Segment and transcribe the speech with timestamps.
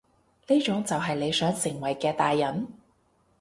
[0.47, 2.65] 呢種就係你想成為嘅大人？